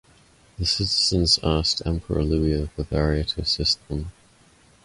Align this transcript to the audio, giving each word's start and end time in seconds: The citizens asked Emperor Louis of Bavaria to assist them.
The 0.57 0.65
citizens 0.65 1.37
asked 1.43 1.83
Emperor 1.85 2.23
Louis 2.23 2.53
of 2.53 2.75
Bavaria 2.75 3.23
to 3.23 3.41
assist 3.41 3.87
them. 3.87 4.11